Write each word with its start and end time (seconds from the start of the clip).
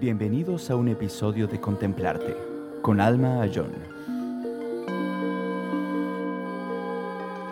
Bienvenidos 0.00 0.70
a 0.70 0.76
un 0.76 0.88
episodio 0.88 1.46
de 1.46 1.60
Contemplarte 1.60 2.34
con 2.80 3.02
Alma 3.02 3.42
Ayón. 3.42 3.74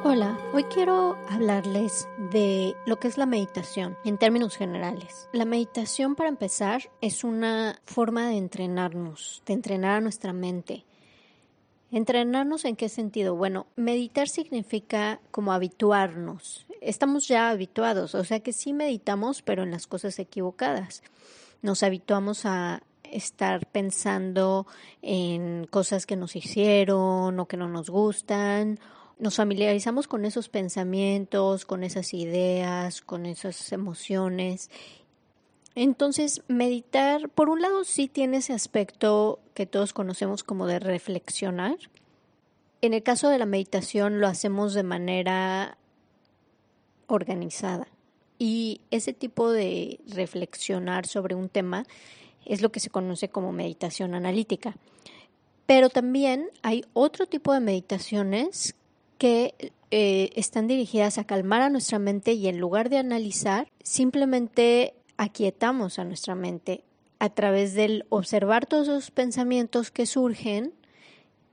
Hola, 0.02 0.38
hoy 0.54 0.64
quiero 0.64 1.18
hablarles 1.28 2.08
de 2.32 2.74
lo 2.86 2.98
que 2.98 3.08
es 3.08 3.18
la 3.18 3.26
meditación 3.26 3.98
en 4.02 4.16
términos 4.16 4.56
generales. 4.56 5.28
La 5.34 5.44
meditación, 5.44 6.16
para 6.16 6.30
empezar, 6.30 6.90
es 7.02 7.22
una 7.22 7.82
forma 7.84 8.30
de 8.30 8.38
entrenarnos, 8.38 9.42
de 9.44 9.52
entrenar 9.52 9.96
a 9.96 10.00
nuestra 10.00 10.32
mente. 10.32 10.86
¿Entrenarnos 11.90 12.64
en 12.64 12.76
qué 12.76 12.88
sentido? 12.88 13.36
Bueno, 13.36 13.66
meditar 13.76 14.26
significa 14.26 15.20
como 15.30 15.52
habituarnos. 15.52 16.66
Estamos 16.80 17.28
ya 17.28 17.50
habituados, 17.50 18.14
o 18.14 18.24
sea 18.24 18.40
que 18.40 18.54
sí 18.54 18.72
meditamos, 18.72 19.42
pero 19.42 19.64
en 19.64 19.70
las 19.70 19.86
cosas 19.86 20.18
equivocadas 20.18 21.02
nos 21.62 21.82
habituamos 21.82 22.46
a 22.46 22.82
estar 23.04 23.66
pensando 23.66 24.66
en 25.02 25.66
cosas 25.66 26.06
que 26.06 26.16
nos 26.16 26.36
hicieron 26.36 27.38
o 27.40 27.46
que 27.46 27.56
no 27.56 27.68
nos 27.68 27.90
gustan. 27.90 28.78
Nos 29.18 29.36
familiarizamos 29.36 30.06
con 30.06 30.24
esos 30.24 30.48
pensamientos, 30.48 31.64
con 31.64 31.82
esas 31.82 32.14
ideas, 32.14 33.00
con 33.00 33.26
esas 33.26 33.72
emociones. 33.72 34.70
Entonces, 35.74 36.42
meditar, 36.48 37.28
por 37.28 37.48
un 37.48 37.62
lado, 37.62 37.84
sí 37.84 38.08
tiene 38.08 38.38
ese 38.38 38.52
aspecto 38.52 39.40
que 39.54 39.66
todos 39.66 39.92
conocemos 39.92 40.44
como 40.44 40.66
de 40.66 40.78
reflexionar. 40.78 41.76
En 42.80 42.94
el 42.94 43.02
caso 43.02 43.28
de 43.28 43.38
la 43.38 43.46
meditación 43.46 44.20
lo 44.20 44.28
hacemos 44.28 44.74
de 44.74 44.84
manera 44.84 45.78
organizada. 47.08 47.88
Y 48.38 48.80
ese 48.90 49.12
tipo 49.12 49.50
de 49.50 50.00
reflexionar 50.08 51.06
sobre 51.06 51.34
un 51.34 51.48
tema 51.48 51.84
es 52.44 52.62
lo 52.62 52.70
que 52.70 52.80
se 52.80 52.90
conoce 52.90 53.28
como 53.28 53.52
meditación 53.52 54.14
analítica. 54.14 54.76
Pero 55.66 55.90
también 55.90 56.48
hay 56.62 56.84
otro 56.94 57.26
tipo 57.26 57.52
de 57.52 57.60
meditaciones 57.60 58.74
que 59.18 59.54
eh, 59.90 60.30
están 60.34 60.66
dirigidas 60.66 61.18
a 61.18 61.24
calmar 61.24 61.62
a 61.62 61.70
nuestra 61.70 61.98
mente 61.98 62.32
y 62.32 62.48
en 62.48 62.58
lugar 62.58 62.88
de 62.88 62.98
analizar, 62.98 63.68
simplemente 63.82 64.94
aquietamos 65.16 65.98
a 65.98 66.04
nuestra 66.04 66.34
mente 66.34 66.84
a 67.18 67.30
través 67.30 67.74
del 67.74 68.06
observar 68.08 68.66
todos 68.66 68.88
esos 68.88 69.10
pensamientos 69.10 69.90
que 69.90 70.06
surgen 70.06 70.72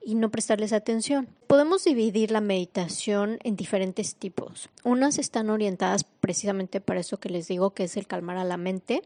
y 0.04 0.16
no 0.16 0.30
prestarles 0.30 0.74
atención. 0.74 1.28
Podemos 1.56 1.86
dividir 1.86 2.32
la 2.32 2.42
meditación 2.42 3.40
en 3.46 3.56
diferentes 3.56 4.16
tipos. 4.16 4.68
Unas 4.84 5.18
están 5.18 5.50
orientadas 5.50 6.04
precisamente 6.04 6.82
para 6.82 7.00
eso 7.00 7.18
que 7.18 7.30
les 7.30 7.48
digo, 7.48 7.70
que 7.70 7.86
es 7.86 7.96
el 7.96 8.08
calmar 8.08 8.36
a 8.36 8.44
la 8.44 8.58
mente. 8.58 9.04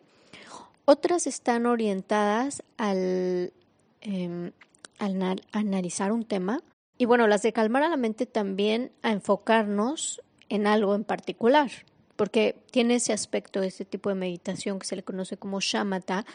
Otras 0.85 1.27
están 1.27 1.67
orientadas 1.67 2.63
al, 2.77 3.53
em, 4.01 4.51
al 4.97 5.43
analizar 5.51 6.11
un 6.11 6.25
tema. 6.25 6.63
Y 6.97 7.05
bueno, 7.05 7.27
las 7.27 7.43
de 7.43 7.53
calmar 7.53 7.83
a 7.83 7.89
la 7.89 7.97
mente 7.97 8.25
también 8.25 8.91
a 9.03 9.11
enfocarnos 9.11 10.19
en 10.49 10.65
algo 10.65 10.95
en 10.95 11.03
particular, 11.03 11.69
porque 12.15 12.55
tiene 12.71 12.95
ese 12.95 13.13
aspecto, 13.13 13.61
ese 13.61 13.85
tipo 13.85 14.09
de 14.09 14.15
meditación 14.15 14.79
que 14.79 14.87
se 14.87 14.95
le 14.95 15.03
conoce 15.03 15.37
como 15.37 15.59
shamatha 15.59 16.25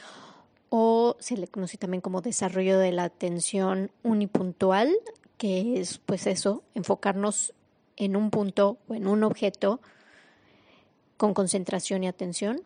o 0.69 1.17
se 1.19 1.37
le 1.37 1.49
conoce 1.49 1.77
también 1.77 2.01
como 2.01 2.21
desarrollo 2.21 2.79
de 2.79 2.93
la 2.93 3.03
atención 3.03 3.91
unipuntual, 4.05 4.95
que 5.39 5.81
es 5.81 5.99
pues 5.99 6.27
eso, 6.27 6.63
enfocarnos 6.75 7.55
en 7.97 8.17
un 8.17 8.31
punto 8.31 8.79
o 8.89 8.95
en 8.95 9.07
un 9.07 9.25
objeto 9.25 9.81
con 11.17 11.35
concentración 11.35 12.05
y 12.05 12.09
atención. 12.09 12.63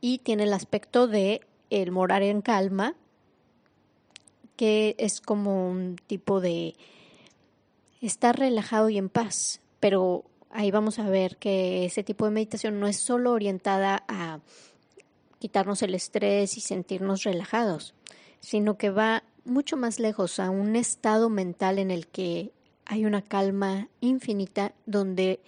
Y 0.00 0.18
tiene 0.18 0.44
el 0.44 0.52
aspecto 0.52 1.06
de 1.06 1.40
el 1.70 1.90
morar 1.90 2.22
en 2.22 2.42
calma, 2.42 2.94
que 4.56 4.94
es 4.98 5.20
como 5.20 5.68
un 5.68 5.96
tipo 6.06 6.40
de 6.40 6.74
estar 8.00 8.38
relajado 8.38 8.88
y 8.88 8.98
en 8.98 9.08
paz, 9.08 9.60
pero 9.80 10.24
ahí 10.50 10.70
vamos 10.70 10.98
a 10.98 11.08
ver 11.08 11.36
que 11.36 11.84
ese 11.84 12.02
tipo 12.02 12.24
de 12.24 12.30
meditación 12.30 12.80
no 12.80 12.86
es 12.86 12.98
solo 12.98 13.32
orientada 13.32 14.04
a 14.08 14.40
quitarnos 15.38 15.82
el 15.82 15.94
estrés 15.94 16.56
y 16.56 16.60
sentirnos 16.60 17.24
relajados, 17.24 17.94
sino 18.40 18.78
que 18.78 18.90
va 18.90 19.22
mucho 19.46 19.76
más 19.76 19.98
lejos 19.98 20.38
a 20.38 20.50
un 20.50 20.76
estado 20.76 21.30
mental 21.30 21.78
en 21.78 21.90
el 21.90 22.06
que 22.06 22.52
hay 22.84 23.04
una 23.04 23.22
calma 23.22 23.88
infinita 24.00 24.72
donde 24.86 25.40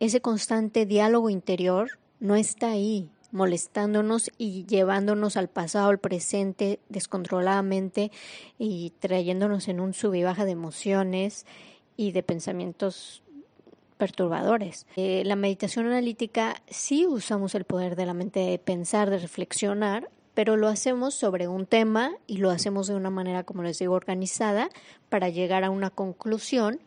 ese 0.00 0.20
constante 0.20 0.86
diálogo 0.86 1.30
interior 1.30 1.98
no 2.20 2.36
está 2.36 2.70
ahí 2.70 3.10
molestándonos 3.32 4.30
y 4.38 4.64
llevándonos 4.66 5.36
al 5.36 5.48
pasado, 5.48 5.88
al 5.88 5.98
presente 5.98 6.80
descontroladamente 6.88 8.10
y 8.58 8.92
trayéndonos 8.98 9.68
en 9.68 9.80
un 9.80 9.92
sub 9.94 10.14
y 10.14 10.22
baja 10.22 10.44
de 10.44 10.52
emociones 10.52 11.44
y 11.96 12.12
de 12.12 12.22
pensamientos 12.22 13.22
perturbadores. 13.98 14.86
Eh, 14.96 15.22
la 15.24 15.36
meditación 15.36 15.86
analítica 15.86 16.62
sí 16.68 17.06
usamos 17.06 17.54
el 17.54 17.64
poder 17.64 17.96
de 17.96 18.06
la 18.06 18.14
mente 18.14 18.40
de 18.40 18.58
pensar, 18.58 19.10
de 19.10 19.18
reflexionar, 19.18 20.10
pero 20.36 20.58
lo 20.58 20.68
hacemos 20.68 21.14
sobre 21.14 21.48
un 21.48 21.64
tema 21.64 22.12
y 22.26 22.36
lo 22.36 22.50
hacemos 22.50 22.88
de 22.88 22.94
una 22.94 23.08
manera, 23.08 23.44
como 23.44 23.62
les 23.62 23.78
digo, 23.78 23.94
organizada 23.94 24.68
para 25.08 25.30
llegar 25.30 25.64
a 25.64 25.70
una 25.70 25.88
conclusión. 25.88 26.78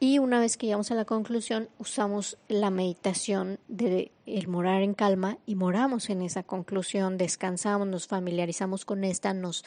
Y 0.00 0.18
una 0.18 0.40
vez 0.40 0.56
que 0.56 0.66
llegamos 0.66 0.90
a 0.90 0.96
la 0.96 1.04
conclusión, 1.04 1.68
usamos 1.78 2.36
la 2.48 2.70
meditación 2.70 3.60
de 3.68 4.10
morar 4.48 4.82
en 4.82 4.94
calma 4.94 5.38
y 5.46 5.54
moramos 5.54 6.10
en 6.10 6.20
esa 6.20 6.42
conclusión, 6.42 7.16
descansamos, 7.16 7.86
nos 7.86 8.08
familiarizamos 8.08 8.84
con 8.84 9.04
esta, 9.04 9.34
nos 9.34 9.64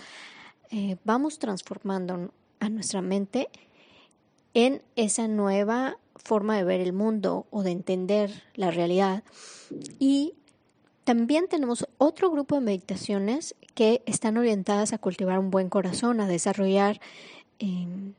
eh, 0.72 0.98
vamos 1.06 1.40
transformando 1.40 2.34
a 2.60 2.68
nuestra 2.68 3.02
mente 3.02 3.48
en 4.54 4.82
esa 4.98 5.30
nueva 5.30 5.98
forma 6.18 6.58
de 6.58 6.66
ver 6.66 6.82
el 6.82 6.92
mundo 6.92 7.48
o 7.52 7.64
de 7.64 7.72
entender 7.72 8.44
la 8.56 8.70
realidad. 8.70 9.24
Y 9.98 10.34
también 11.04 11.48
tenemos 11.48 11.88
otro 11.98 12.32
grupo 12.32 12.56
de 12.56 12.62
meditaciones 12.62 13.56
que 13.76 14.02
están 14.06 14.38
orientadas 14.38 14.94
a 14.94 14.98
cultivar 14.98 15.40
un 15.40 15.52
buen 15.52 15.70
corazón, 15.70 16.22
a 16.22 16.28
desarrollar 16.28 17.02
em, 17.60 18.14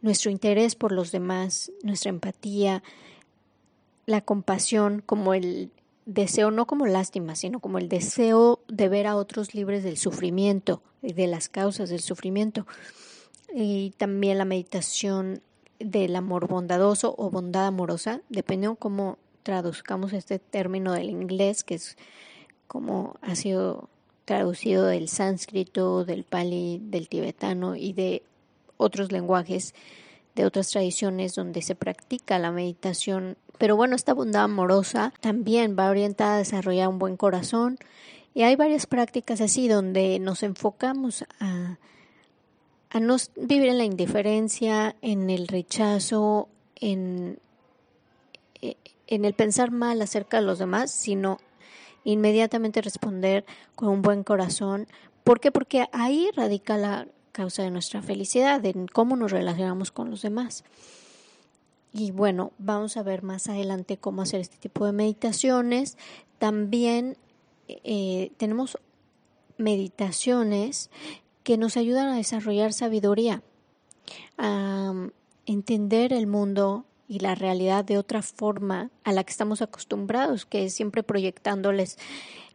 nuestro 0.00 0.30
interés 0.30 0.74
por 0.74 0.92
los 0.92 1.12
demás, 1.12 1.72
nuestra 1.82 2.10
empatía, 2.10 2.82
la 4.06 4.20
compasión 4.20 5.02
como 5.04 5.34
el 5.34 5.70
deseo, 6.06 6.50
no 6.50 6.66
como 6.66 6.86
lástima, 6.86 7.36
sino 7.36 7.60
como 7.60 7.78
el 7.78 7.88
deseo 7.88 8.60
de 8.68 8.88
ver 8.88 9.06
a 9.06 9.16
otros 9.16 9.54
libres 9.54 9.84
del 9.84 9.96
sufrimiento, 9.96 10.82
de 11.02 11.26
las 11.26 11.48
causas 11.48 11.90
del 11.90 12.00
sufrimiento. 12.00 12.66
Y 13.54 13.90
también 13.98 14.38
la 14.38 14.44
meditación 14.44 15.42
del 15.78 16.16
amor 16.16 16.48
bondadoso 16.48 17.14
o 17.18 17.30
bondad 17.30 17.66
amorosa, 17.66 18.22
dependiendo 18.28 18.76
cómo 18.76 19.18
traduzcamos 19.42 20.12
este 20.12 20.38
término 20.38 20.92
del 20.92 21.10
inglés, 21.10 21.64
que 21.64 21.74
es 21.74 21.96
como 22.66 23.16
ha 23.20 23.34
sido 23.34 23.88
traducido 24.24 24.86
del 24.86 25.08
sánscrito, 25.08 26.04
del 26.04 26.24
pali, 26.24 26.80
del 26.82 27.08
tibetano 27.08 27.76
y 27.76 27.92
de 27.92 28.22
otros 28.76 29.12
lenguajes, 29.12 29.74
de 30.34 30.46
otras 30.46 30.70
tradiciones 30.70 31.34
donde 31.34 31.62
se 31.62 31.74
practica 31.74 32.38
la 32.38 32.50
meditación. 32.50 33.36
Pero 33.58 33.76
bueno, 33.76 33.96
esta 33.96 34.14
bondad 34.14 34.44
amorosa 34.44 35.12
también 35.20 35.76
va 35.78 35.90
orientada 35.90 36.36
a 36.36 36.38
desarrollar 36.38 36.88
un 36.88 36.98
buen 36.98 37.16
corazón 37.16 37.78
y 38.34 38.42
hay 38.42 38.56
varias 38.56 38.86
prácticas 38.86 39.40
así 39.40 39.68
donde 39.68 40.18
nos 40.18 40.42
enfocamos 40.42 41.24
a 41.40 43.00
no 43.00 43.16
vivir 43.36 43.68
en 43.68 43.78
la 43.78 43.84
indiferencia, 43.84 44.96
en 45.02 45.30
el 45.30 45.48
rechazo, 45.48 46.48
en, 46.76 47.38
e, 48.60 48.76
en 49.06 49.24
el 49.24 49.34
pensar 49.34 49.70
mal 49.70 50.00
acerca 50.02 50.38
de 50.38 50.46
los 50.46 50.58
demás, 50.58 50.90
sino 50.90 51.38
inmediatamente 52.04 52.80
responder 52.80 53.44
con 53.74 53.88
un 53.88 54.02
buen 54.02 54.24
corazón. 54.24 54.86
¿Por 55.24 55.40
qué? 55.40 55.52
Porque 55.52 55.88
ahí 55.92 56.30
radica 56.34 56.76
la 56.76 57.06
causa 57.32 57.62
de 57.62 57.70
nuestra 57.70 58.02
felicidad, 58.02 58.64
en 58.66 58.86
cómo 58.86 59.16
nos 59.16 59.32
relacionamos 59.32 59.90
con 59.90 60.10
los 60.10 60.22
demás. 60.22 60.64
Y 61.92 62.10
bueno, 62.10 62.52
vamos 62.58 62.96
a 62.96 63.02
ver 63.02 63.22
más 63.22 63.48
adelante 63.48 63.98
cómo 63.98 64.22
hacer 64.22 64.40
este 64.40 64.56
tipo 64.56 64.86
de 64.86 64.92
meditaciones. 64.92 65.98
También 66.38 67.18
eh, 67.68 68.32
tenemos 68.38 68.78
meditaciones 69.58 70.90
que 71.42 71.58
nos 71.58 71.76
ayudan 71.76 72.08
a 72.08 72.16
desarrollar 72.16 72.72
sabiduría, 72.72 73.42
a 74.38 74.92
entender 75.46 76.12
el 76.12 76.26
mundo 76.26 76.86
y 77.12 77.18
la 77.18 77.34
realidad 77.34 77.84
de 77.84 77.98
otra 77.98 78.22
forma 78.22 78.88
a 79.04 79.12
la 79.12 79.22
que 79.22 79.32
estamos 79.32 79.60
acostumbrados, 79.60 80.46
que 80.46 80.64
es 80.64 80.72
siempre 80.72 81.02
proyectándoles 81.02 81.98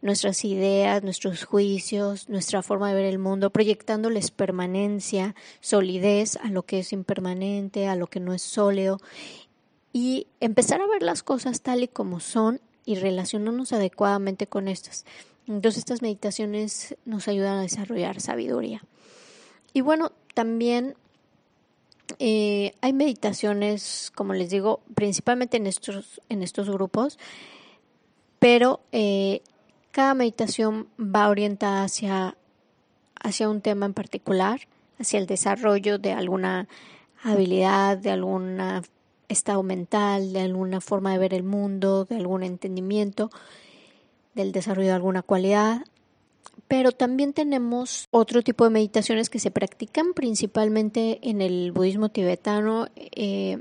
nuestras 0.02 0.44
ideas, 0.44 1.04
nuestros 1.04 1.44
juicios, 1.44 2.28
nuestra 2.28 2.60
forma 2.64 2.88
de 2.88 2.96
ver 2.96 3.04
el 3.04 3.20
mundo, 3.20 3.50
proyectándoles 3.50 4.32
permanencia, 4.32 5.36
solidez 5.60 6.38
a 6.42 6.48
lo 6.48 6.64
que 6.64 6.80
es 6.80 6.92
impermanente, 6.92 7.86
a 7.86 7.94
lo 7.94 8.08
que 8.08 8.18
no 8.18 8.34
es 8.34 8.42
sólido, 8.42 8.98
y 9.92 10.26
empezar 10.40 10.80
a 10.80 10.88
ver 10.88 11.04
las 11.04 11.22
cosas 11.22 11.60
tal 11.60 11.84
y 11.84 11.88
como 11.88 12.18
son 12.18 12.60
y 12.84 12.96
relacionarnos 12.96 13.72
adecuadamente 13.72 14.48
con 14.48 14.66
estas. 14.66 15.04
Entonces 15.46 15.78
estas 15.78 16.02
meditaciones 16.02 16.96
nos 17.04 17.28
ayudan 17.28 17.58
a 17.58 17.62
desarrollar 17.62 18.20
sabiduría. 18.20 18.82
Y 19.72 19.82
bueno, 19.82 20.10
también 20.34 20.96
eh, 22.18 22.74
hay 22.80 22.92
meditaciones, 22.92 24.12
como 24.14 24.34
les 24.34 24.50
digo, 24.50 24.80
principalmente 24.94 25.56
en 25.56 25.66
estos, 25.66 26.20
en 26.28 26.42
estos 26.42 26.70
grupos, 26.70 27.18
pero 28.38 28.80
eh, 28.92 29.42
cada 29.90 30.14
meditación 30.14 30.88
va 30.98 31.28
orientada 31.28 31.84
hacia, 31.84 32.36
hacia 33.20 33.48
un 33.48 33.60
tema 33.60 33.86
en 33.86 33.94
particular, 33.94 34.60
hacia 34.98 35.18
el 35.18 35.26
desarrollo 35.26 35.98
de 35.98 36.12
alguna 36.12 36.68
habilidad, 37.22 37.98
de 37.98 38.10
algún 38.10 38.60
estado 39.28 39.62
mental, 39.62 40.32
de 40.32 40.40
alguna 40.40 40.80
forma 40.80 41.12
de 41.12 41.18
ver 41.18 41.34
el 41.34 41.42
mundo, 41.42 42.04
de 42.04 42.16
algún 42.16 42.42
entendimiento, 42.42 43.30
del 44.34 44.52
desarrollo 44.52 44.88
de 44.88 44.94
alguna 44.94 45.22
cualidad. 45.22 45.82
Pero 46.68 46.92
también 46.92 47.32
tenemos 47.32 48.06
otro 48.10 48.42
tipo 48.42 48.64
de 48.64 48.70
meditaciones 48.70 49.30
que 49.30 49.38
se 49.38 49.50
practican 49.50 50.12
principalmente 50.14 51.18
en 51.22 51.40
el 51.40 51.72
budismo 51.72 52.10
tibetano. 52.10 52.88
Eh, 52.96 53.58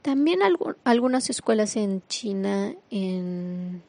también 0.00 0.40
algunas 0.84 1.30
escuelas 1.30 1.76
en 1.76 2.02
China, 2.08 2.74
en, 2.90 3.82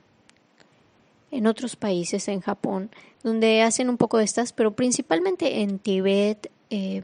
en 1.31 1.47
otros 1.47 1.75
países, 1.75 2.27
en 2.27 2.41
Japón, 2.41 2.89
donde 3.24 3.62
hacen 3.62 3.89
un 3.89 3.97
poco 3.97 4.18
de 4.18 4.24
estas, 4.24 4.51
pero 4.51 4.75
principalmente 4.75 5.62
en 5.62 5.79
Tibet, 5.79 6.51
eh, 6.69 7.03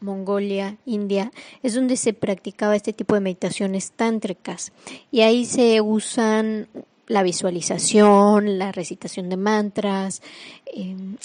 Mongolia, 0.00 0.78
India, 0.86 1.32
es 1.62 1.74
donde 1.74 1.96
se 1.96 2.12
practicaba 2.12 2.76
este 2.76 2.92
tipo 2.92 3.14
de 3.14 3.20
meditaciones 3.20 3.92
tántricas. 3.92 4.72
Y 5.10 5.20
ahí 5.20 5.44
se 5.44 5.80
usan 5.80 6.68
la 7.10 7.24
visualización, 7.24 8.56
la 8.60 8.70
recitación 8.70 9.28
de 9.30 9.36
mantras, 9.36 10.22
em, 10.66 11.16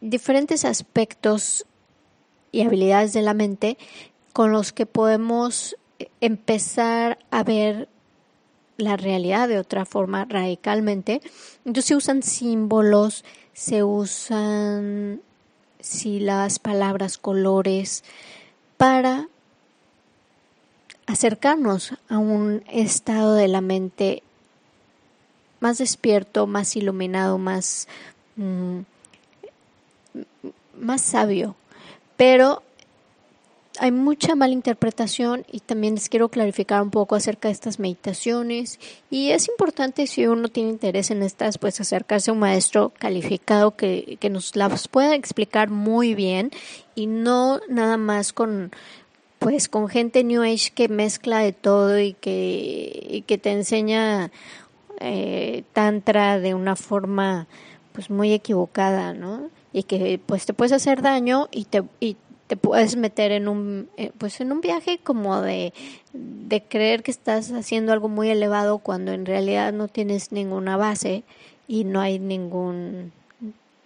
diferentes 0.00 0.64
aspectos 0.64 1.66
y 2.50 2.62
habilidades 2.62 3.12
de 3.12 3.22
la 3.22 3.32
mente 3.32 3.78
con 4.32 4.50
los 4.50 4.72
que 4.72 4.86
podemos 4.86 5.76
empezar 6.20 7.20
a 7.30 7.44
ver 7.44 7.88
la 8.76 8.96
realidad 8.96 9.46
de 9.46 9.60
otra 9.60 9.84
forma 9.84 10.24
radicalmente. 10.24 11.20
Entonces 11.64 11.84
se 11.84 11.94
usan 11.94 12.24
símbolos, 12.24 13.24
se 13.52 13.84
usan 13.84 15.22
las 16.02 16.58
palabras, 16.58 17.18
colores, 17.18 18.02
para 18.76 19.28
acercarnos 21.06 21.94
a 22.08 22.18
un 22.18 22.64
estado 22.68 23.34
de 23.34 23.46
la 23.46 23.60
mente 23.60 24.24
más 25.60 25.78
despierto, 25.78 26.46
más 26.46 26.74
iluminado, 26.76 27.38
más, 27.38 27.86
mm, 28.36 28.80
más 30.78 31.02
sabio. 31.02 31.54
Pero 32.16 32.62
hay 33.78 33.92
mucha 33.92 34.34
mala 34.34 34.52
interpretación 34.52 35.46
y 35.50 35.60
también 35.60 35.94
les 35.94 36.08
quiero 36.08 36.28
clarificar 36.28 36.82
un 36.82 36.90
poco 36.90 37.14
acerca 37.14 37.48
de 37.48 37.52
estas 37.52 37.78
meditaciones 37.78 38.78
y 39.10 39.30
es 39.30 39.48
importante 39.48 40.06
si 40.06 40.26
uno 40.26 40.48
tiene 40.48 40.70
interés 40.70 41.10
en 41.10 41.22
estas 41.22 41.56
pues 41.56 41.80
acercarse 41.80 42.30
a 42.30 42.34
un 42.34 42.40
maestro 42.40 42.92
calificado 42.98 43.76
que, 43.76 44.18
que 44.20 44.28
nos 44.28 44.54
las 44.56 44.88
pueda 44.88 45.14
explicar 45.14 45.70
muy 45.70 46.14
bien 46.14 46.50
y 46.94 47.06
no 47.06 47.60
nada 47.68 47.96
más 47.96 48.32
con 48.32 48.70
pues 49.38 49.68
con 49.68 49.88
gente 49.88 50.22
New 50.24 50.42
Age 50.42 50.72
que 50.74 50.88
mezcla 50.88 51.38
de 51.38 51.52
todo 51.52 51.98
y 51.98 52.12
que, 52.12 53.06
y 53.08 53.22
que 53.22 53.38
te 53.38 53.50
enseña 53.52 54.30
eh, 55.00 55.64
tantra 55.72 56.38
de 56.38 56.54
una 56.54 56.76
forma 56.76 57.46
pues 57.92 58.10
muy 58.10 58.32
equivocada, 58.32 59.14
¿no? 59.14 59.50
Y 59.72 59.84
que 59.84 60.20
pues 60.24 60.46
te 60.46 60.52
puedes 60.52 60.72
hacer 60.72 61.02
daño 61.02 61.48
y 61.50 61.64
te, 61.64 61.82
y 62.00 62.16
te 62.46 62.56
puedes 62.56 62.96
meter 62.96 63.32
en 63.32 63.48
un 63.48 63.88
eh, 63.96 64.12
pues 64.18 64.40
en 64.40 64.52
un 64.52 64.60
viaje 64.60 64.98
como 65.02 65.40
de, 65.40 65.72
de 66.12 66.62
creer 66.62 67.02
que 67.02 67.10
estás 67.10 67.50
haciendo 67.52 67.92
algo 67.92 68.08
muy 68.08 68.28
elevado 68.28 68.78
cuando 68.78 69.12
en 69.12 69.26
realidad 69.26 69.72
no 69.72 69.88
tienes 69.88 70.32
ninguna 70.32 70.76
base 70.76 71.24
y 71.66 71.84
no 71.84 72.00
hay 72.00 72.18
ningún 72.18 73.12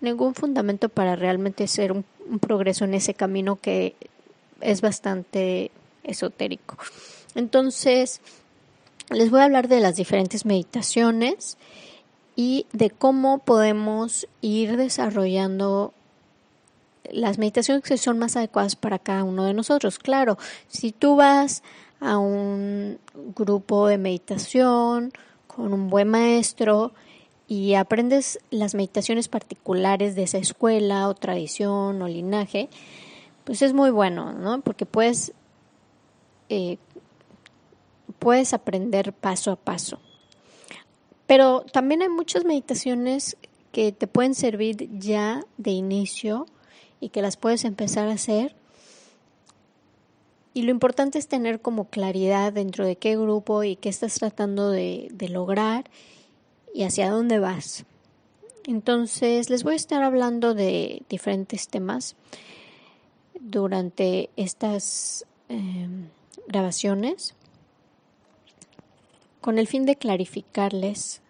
ningún 0.00 0.34
fundamento 0.34 0.88
para 0.88 1.16
realmente 1.16 1.64
hacer 1.64 1.92
un 1.92 2.04
progreso 2.40 2.84
en 2.84 2.94
ese 2.94 3.14
camino 3.14 3.56
que 3.56 3.94
es 4.60 4.80
bastante 4.80 5.70
esotérico. 6.02 6.76
Entonces, 7.34 8.20
les 9.10 9.30
voy 9.30 9.40
a 9.40 9.44
hablar 9.44 9.68
de 9.68 9.80
las 9.80 9.96
diferentes 9.96 10.46
meditaciones 10.46 11.58
y 12.36 12.66
de 12.72 12.90
cómo 12.90 13.38
podemos 13.38 14.26
ir 14.40 14.76
desarrollando 14.76 15.92
las 17.10 17.38
meditaciones 17.38 17.84
que 17.84 17.98
son 17.98 18.18
más 18.18 18.36
adecuadas 18.36 18.76
para 18.76 18.98
cada 18.98 19.24
uno 19.24 19.44
de 19.44 19.54
nosotros. 19.54 19.98
Claro, 19.98 20.38
si 20.68 20.90
tú 20.92 21.16
vas 21.16 21.62
a 22.00 22.18
un 22.18 22.98
grupo 23.36 23.86
de 23.86 23.98
meditación 23.98 25.12
con 25.46 25.72
un 25.72 25.90
buen 25.90 26.08
maestro 26.08 26.92
y 27.46 27.74
aprendes 27.74 28.40
las 28.50 28.74
meditaciones 28.74 29.28
particulares 29.28 30.14
de 30.14 30.24
esa 30.24 30.38
escuela 30.38 31.08
o 31.08 31.14
tradición 31.14 32.00
o 32.02 32.08
linaje, 32.08 32.68
pues 33.44 33.62
es 33.62 33.74
muy 33.74 33.90
bueno, 33.90 34.32
¿no? 34.32 34.62
Porque 34.62 34.86
puedes 34.86 35.32
eh, 36.48 36.78
puedes 38.24 38.54
aprender 38.54 39.12
paso 39.12 39.50
a 39.52 39.56
paso. 39.56 40.00
Pero 41.26 41.60
también 41.70 42.00
hay 42.00 42.08
muchas 42.08 42.46
meditaciones 42.46 43.36
que 43.70 43.92
te 43.92 44.06
pueden 44.06 44.34
servir 44.34 44.88
ya 44.98 45.44
de 45.58 45.72
inicio 45.72 46.46
y 47.00 47.10
que 47.10 47.20
las 47.20 47.36
puedes 47.36 47.66
empezar 47.66 48.08
a 48.08 48.12
hacer. 48.12 48.56
Y 50.54 50.62
lo 50.62 50.70
importante 50.70 51.18
es 51.18 51.28
tener 51.28 51.60
como 51.60 51.90
claridad 51.90 52.50
dentro 52.50 52.86
de 52.86 52.96
qué 52.96 53.14
grupo 53.14 53.62
y 53.62 53.76
qué 53.76 53.90
estás 53.90 54.14
tratando 54.14 54.70
de, 54.70 55.08
de 55.12 55.28
lograr 55.28 55.90
y 56.72 56.84
hacia 56.84 57.10
dónde 57.10 57.38
vas. 57.38 57.84
Entonces 58.66 59.50
les 59.50 59.64
voy 59.64 59.74
a 59.74 59.76
estar 59.76 60.02
hablando 60.02 60.54
de 60.54 61.02
diferentes 61.10 61.68
temas 61.68 62.16
durante 63.38 64.30
estas 64.36 65.26
eh, 65.50 65.88
grabaciones 66.48 67.34
con 69.44 69.58
el 69.58 69.66
fin 69.66 69.84
de 69.84 69.96
clarificarles 69.96 71.20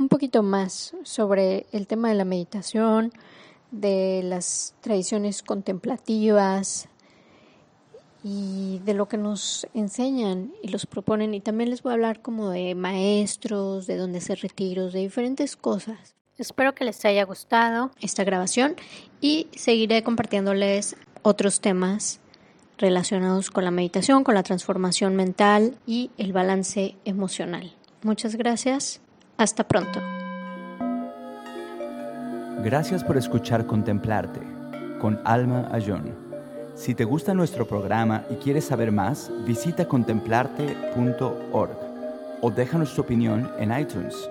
un 0.00 0.08
poquito 0.08 0.42
más 0.42 0.96
sobre 1.04 1.66
el 1.70 1.86
tema 1.86 2.08
de 2.08 2.16
la 2.16 2.24
meditación, 2.24 3.12
de 3.70 4.22
las 4.24 4.74
tradiciones 4.80 5.44
contemplativas 5.44 6.88
y 8.24 8.80
de 8.84 8.94
lo 8.94 9.06
que 9.06 9.16
nos 9.16 9.68
enseñan 9.74 10.52
y 10.60 10.70
los 10.70 10.86
proponen. 10.86 11.34
Y 11.34 11.40
también 11.40 11.70
les 11.70 11.84
voy 11.84 11.92
a 11.92 11.94
hablar 11.94 12.20
como 12.20 12.50
de 12.50 12.74
maestros, 12.74 13.86
de 13.86 13.96
dónde 13.96 14.18
hacer 14.18 14.40
retiros, 14.40 14.92
de 14.92 14.98
diferentes 14.98 15.54
cosas. 15.54 16.16
Espero 16.36 16.74
que 16.74 16.84
les 16.84 17.04
haya 17.04 17.22
gustado 17.24 17.92
esta 18.00 18.24
grabación 18.24 18.74
y 19.20 19.46
seguiré 19.54 20.02
compartiéndoles 20.02 20.96
otros 21.22 21.60
temas 21.60 22.18
relacionados 22.78 23.50
con 23.50 23.64
la 23.64 23.70
meditación, 23.70 24.24
con 24.24 24.34
la 24.34 24.42
transformación 24.42 25.14
mental 25.16 25.74
y 25.86 26.10
el 26.16 26.32
balance 26.32 26.96
emocional. 27.04 27.72
Muchas 28.02 28.36
gracias. 28.36 29.00
Hasta 29.36 29.66
pronto. 29.68 30.00
Gracias 32.64 33.04
por 33.04 33.16
escuchar 33.16 33.66
Contemplarte 33.66 34.40
con 35.00 35.20
Alma 35.24 35.68
Ayón. 35.72 36.14
Si 36.74 36.94
te 36.94 37.04
gusta 37.04 37.34
nuestro 37.34 37.66
programa 37.66 38.24
y 38.30 38.34
quieres 38.36 38.64
saber 38.64 38.92
más, 38.92 39.30
visita 39.44 39.86
contemplarte.org 39.86 41.76
o 42.40 42.50
déjanos 42.50 42.94
tu 42.94 43.00
opinión 43.00 43.50
en 43.58 43.76
iTunes. 43.78 44.28